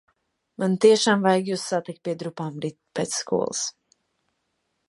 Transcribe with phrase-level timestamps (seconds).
[0.63, 3.63] Man tiešām vajag jūs satikt pie drupām rīt pēc skolas.